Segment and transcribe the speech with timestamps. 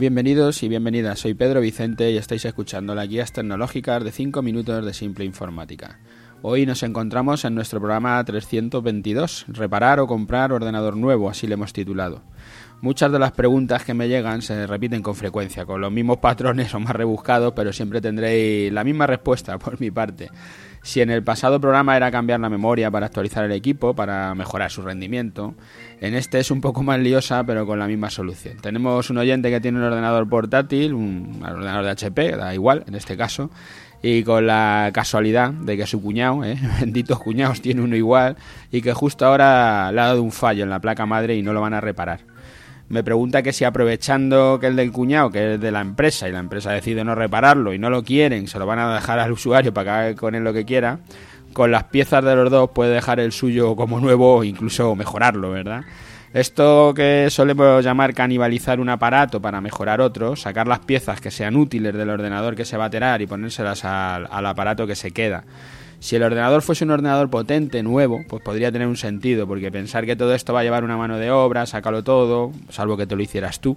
[0.00, 4.82] Bienvenidos y bienvenidas, soy Pedro Vicente y estáis escuchando las guías tecnológicas de 5 minutos
[4.82, 5.98] de simple informática.
[6.40, 11.74] Hoy nos encontramos en nuestro programa 322, reparar o comprar ordenador nuevo, así le hemos
[11.74, 12.22] titulado.
[12.82, 16.74] Muchas de las preguntas que me llegan se repiten con frecuencia, con los mismos patrones
[16.74, 20.30] o más rebuscados, pero siempre tendréis la misma respuesta por mi parte.
[20.82, 24.70] Si en el pasado programa era cambiar la memoria para actualizar el equipo, para mejorar
[24.70, 25.54] su rendimiento,
[26.00, 28.56] en este es un poco más liosa, pero con la misma solución.
[28.62, 32.94] Tenemos un oyente que tiene un ordenador portátil, un ordenador de HP, da igual en
[32.94, 33.50] este caso,
[34.02, 36.56] y con la casualidad de que su cuñado, ¿eh?
[36.80, 38.36] benditos cuñados, tiene uno igual,
[38.72, 41.52] y que justo ahora le ha dado un fallo en la placa madre y no
[41.52, 42.29] lo van a reparar
[42.90, 46.32] me pregunta que si aprovechando que el del cuñado, que es de la empresa, y
[46.32, 49.30] la empresa decide no repararlo y no lo quieren, se lo van a dejar al
[49.30, 50.98] usuario para que haga con él lo que quiera,
[51.52, 55.52] con las piezas de los dos puede dejar el suyo como nuevo o incluso mejorarlo,
[55.52, 55.84] ¿verdad?
[56.34, 61.54] Esto que solemos llamar canibalizar un aparato para mejorar otro, sacar las piezas que sean
[61.54, 65.44] útiles del ordenador que se va a tirar y ponérselas al aparato que se queda.
[66.00, 70.06] Si el ordenador fuese un ordenador potente, nuevo, pues podría tener un sentido, porque pensar
[70.06, 73.14] que todo esto va a llevar una mano de obra, sácalo todo, salvo que te
[73.14, 73.76] lo hicieras tú.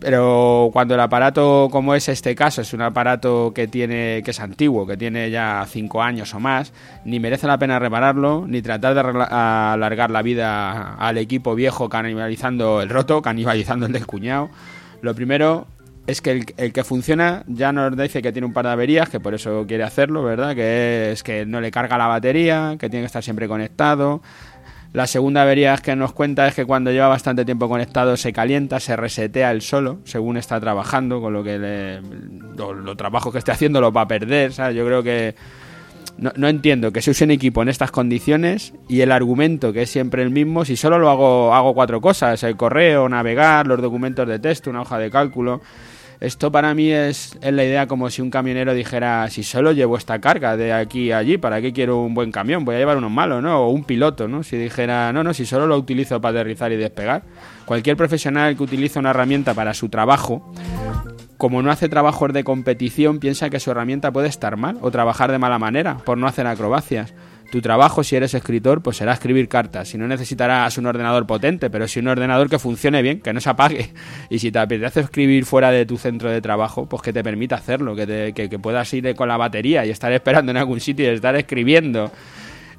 [0.00, 4.40] Pero cuando el aparato, como es este caso, es un aparato que tiene que es
[4.40, 6.72] antiguo, que tiene ya 5 años o más,
[7.04, 12.82] ni merece la pena repararlo, ni tratar de alargar la vida al equipo viejo canibalizando
[12.82, 14.50] el roto, canibalizando el del cuñado.
[15.00, 15.68] Lo primero
[16.06, 19.20] es que el, que funciona ya nos dice que tiene un par de averías, que
[19.20, 20.54] por eso quiere hacerlo, ¿verdad?
[20.54, 24.22] Que es que no le carga la batería, que tiene que estar siempre conectado.
[24.92, 28.78] La segunda avería que nos cuenta es que cuando lleva bastante tiempo conectado se calienta,
[28.78, 32.00] se resetea el solo, según está trabajando, con lo que le,
[32.56, 34.52] los trabajos que esté haciendo los va a perder.
[34.52, 34.76] ¿sabes?
[34.76, 35.34] Yo creo que
[36.16, 39.82] no, no, entiendo que se use un equipo en estas condiciones y el argumento que
[39.82, 43.82] es siempre el mismo, si solo lo hago, hago cuatro cosas, el correo, navegar, los
[43.82, 45.60] documentos de texto, una hoja de cálculo.
[46.24, 50.22] Esto para mí es, la idea como si un camionero dijera, si solo llevo esta
[50.22, 52.64] carga de aquí a allí, ¿para qué quiero un buen camión?
[52.64, 53.60] Voy a llevar uno malo, ¿no?
[53.60, 54.42] O un piloto, ¿no?
[54.42, 57.24] Si dijera, no, no, si solo lo utilizo para aterrizar y despegar.
[57.66, 60.50] Cualquier profesional que utiliza una herramienta para su trabajo,
[61.36, 65.30] como no hace trabajos de competición, piensa que su herramienta puede estar mal o trabajar
[65.30, 67.12] de mala manera por no hacer acrobacias.
[67.50, 69.88] Tu trabajo, si eres escritor, pues será escribir cartas.
[69.88, 73.40] Si no necesitarás un ordenador potente, pero si un ordenador que funcione bien, que no
[73.40, 73.90] se apague.
[74.30, 77.56] Y si te apetece escribir fuera de tu centro de trabajo, pues que te permita
[77.56, 81.14] hacerlo, que, que, puedas ir con la batería y estar esperando en algún sitio y
[81.14, 82.10] estar escribiendo.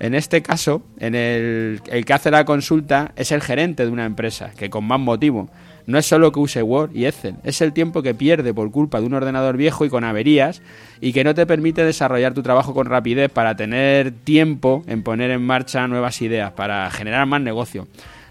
[0.00, 4.04] En este caso, en el, el que hace la consulta es el gerente de una
[4.04, 5.48] empresa, que con más motivo
[5.86, 9.00] no es solo que use Word y Excel, es el tiempo que pierde por culpa
[9.00, 10.62] de un ordenador viejo y con averías
[11.00, 15.30] y que no te permite desarrollar tu trabajo con rapidez para tener tiempo en poner
[15.30, 17.86] en marcha nuevas ideas, para generar más negocio.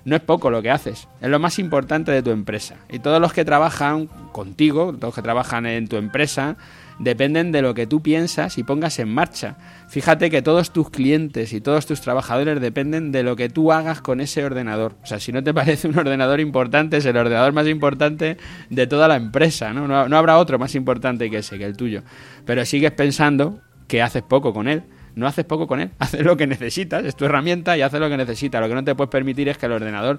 [0.05, 2.75] No es poco lo que haces, es lo más importante de tu empresa.
[2.89, 6.57] Y todos los que trabajan contigo, todos los que trabajan en tu empresa,
[6.99, 9.55] dependen de lo que tú piensas y pongas en marcha.
[9.87, 14.01] Fíjate que todos tus clientes y todos tus trabajadores dependen de lo que tú hagas
[14.01, 14.95] con ese ordenador.
[15.03, 18.37] O sea, si no te parece un ordenador importante, es el ordenador más importante
[18.69, 19.87] de toda la empresa, ¿no?
[19.87, 22.03] No, habrá otro más importante que ese, que el tuyo.
[22.45, 24.83] Pero sigues pensando que haces poco con él
[25.15, 28.09] no haces poco con él, haces lo que necesitas, es tu herramienta y haces lo
[28.09, 28.59] que necesitas.
[28.59, 30.17] Lo que no te puedes permitir es que el ordenador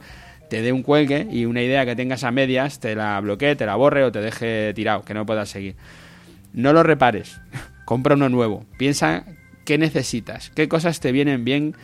[0.48, 3.66] te dé un cuelgue y una idea que tengas a medias te la bloquee, te
[3.66, 5.76] la borre o te deje tirado, que no puedas seguir.
[6.54, 7.40] No lo repares,
[7.84, 8.64] compra uno nuevo.
[8.78, 9.24] Piensa
[9.64, 11.74] qué necesitas, qué cosas te vienen bien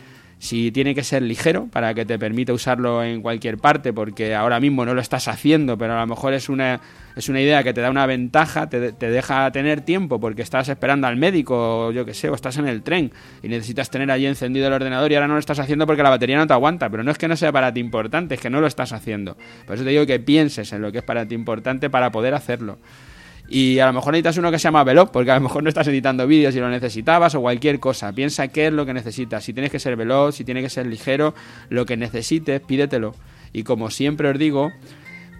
[0.41, 4.59] si tiene que ser ligero para que te permita usarlo en cualquier parte, porque ahora
[4.59, 6.81] mismo no lo estás haciendo, pero a lo mejor es una,
[7.15, 10.67] es una idea que te da una ventaja, te, te deja tener tiempo porque estás
[10.67, 13.11] esperando al médico, o yo qué sé, o estás en el tren
[13.43, 16.09] y necesitas tener allí encendido el ordenador y ahora no lo estás haciendo porque la
[16.09, 18.49] batería no te aguanta, pero no es que no sea para ti importante, es que
[18.49, 19.37] no lo estás haciendo.
[19.67, 22.33] Por eso te digo que pienses en lo que es para ti importante para poder
[22.33, 22.79] hacerlo.
[23.53, 25.67] Y a lo mejor necesitas uno que se llama veloz, porque a lo mejor no
[25.67, 28.13] estás editando vídeos y lo necesitabas o cualquier cosa.
[28.13, 29.43] Piensa qué es lo que necesitas.
[29.43, 31.35] Si tienes que ser veloz, si tiene que ser ligero,
[31.67, 33.13] lo que necesites, pídetelo.
[33.51, 34.71] Y como siempre os digo,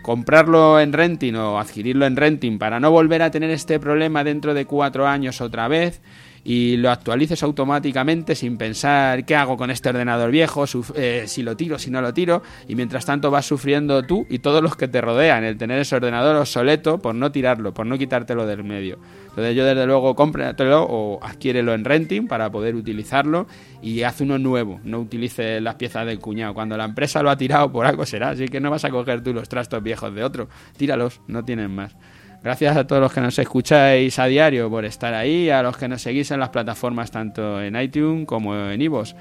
[0.02, 4.54] comprarlo en renting o adquirirlo en renting para no volver a tener este problema dentro
[4.54, 6.02] de cuatro años otra vez
[6.44, 10.66] y lo actualices automáticamente sin pensar qué hago con este ordenador viejo,
[10.96, 14.40] eh, si lo tiro, si no lo tiro, y mientras tanto vas sufriendo tú y
[14.40, 17.98] todos los que te rodean el tener ese ordenador obsoleto por no tirarlo, por no
[17.98, 19.00] quitártelo del medio.
[19.30, 23.48] Entonces yo desde luego cómpratelo o adquiérelo en renting para poder utilizarlo
[23.82, 26.54] y haz uno nuevo, no utilice las piezas del cuñado.
[26.54, 29.24] Cuando la empresa lo ha tirado por algo será, así que no vas a coger
[29.24, 31.96] tú los trastos viejos de otro, tíralos, no tienen más.
[32.44, 35.88] Gracias a todos los que nos escucháis a diario por estar ahí, a los que
[35.88, 39.14] nos seguís en las plataformas tanto en iTunes como en iVoox.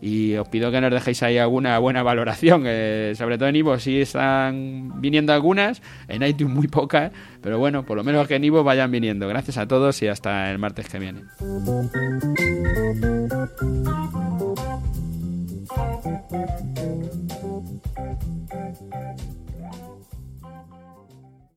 [0.00, 2.62] y os pido que nos dejéis ahí alguna buena valoración,
[3.16, 7.10] sobre todo en Ivo sí están viniendo algunas, en iTunes muy pocas,
[7.40, 9.26] pero bueno, por lo menos que en Ivo vayan viniendo.
[9.26, 11.22] Gracias a todos y hasta el martes que viene.